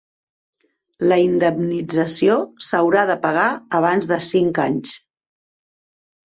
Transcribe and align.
La 1.11 1.17
indemnització 1.23 2.39
s'haurà 2.69 3.05
de 3.11 3.19
pagar 3.29 3.45
abans 3.83 4.11
de 4.15 4.21
cinc 4.33 4.65
anys. 4.67 4.99